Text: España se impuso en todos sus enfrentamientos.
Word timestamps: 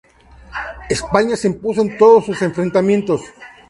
España 0.95 1.35
se 1.37 1.47
impuso 1.51 1.79
en 1.83 1.95
todos 1.99 2.25
sus 2.25 2.41
enfrentamientos. 2.41 3.21